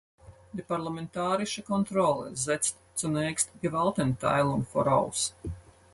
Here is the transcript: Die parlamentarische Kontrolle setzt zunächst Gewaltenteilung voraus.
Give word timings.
Die 0.51 0.63
parlamentarische 0.63 1.61
Kontrolle 1.61 2.35
setzt 2.35 2.75
zunächst 2.95 3.51
Gewaltenteilung 3.61 4.65
voraus. 4.65 5.35